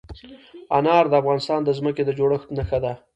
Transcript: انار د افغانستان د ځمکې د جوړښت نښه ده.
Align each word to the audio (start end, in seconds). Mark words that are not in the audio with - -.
انار 0.77 1.05
د 1.09 1.13
افغانستان 1.21 1.59
د 1.63 1.69
ځمکې 1.79 2.03
د 2.05 2.09
جوړښت 2.17 2.47
نښه 2.57 2.77
ده. 2.83 2.93